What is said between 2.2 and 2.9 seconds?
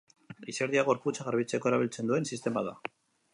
sistema da.